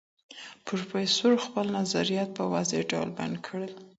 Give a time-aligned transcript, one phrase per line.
[0.65, 3.71] پروفیسرو خپل نظریات په واضح ډول بیان کړل.